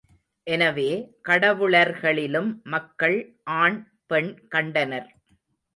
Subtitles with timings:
[0.47, 0.87] எனவே,
[1.29, 3.17] கடவுளர்களிலும் மக்கள்
[3.53, 5.09] ஆண் பெண் கண்டனர்.